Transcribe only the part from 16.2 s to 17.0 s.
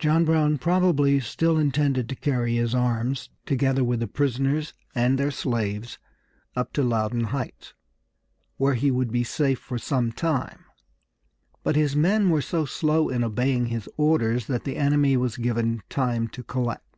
to collect.